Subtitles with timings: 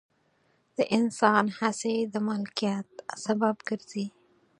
[0.77, 2.89] د انسان هڅې د مالکیت
[3.23, 4.05] سبب ګرځي.